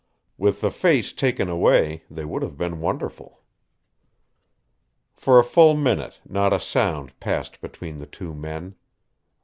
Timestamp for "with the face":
0.35-1.13